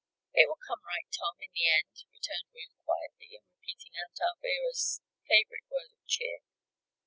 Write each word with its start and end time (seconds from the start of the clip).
"It 0.33 0.47
will 0.49 0.57
come 0.67 0.83
right, 0.83 1.05
Tom, 1.15 1.35
in 1.43 1.49
the 1.53 1.67
end," 1.69 2.05
returned 2.11 2.49
Ruth, 2.55 2.73
quietly, 2.85 3.35
and 3.35 3.45
repeating 3.53 3.91
Aunt 4.01 4.17
Alvirah's 4.19 4.99
favorite 5.27 5.69
word 5.69 5.91
of 5.93 6.07
cheer. 6.07 6.39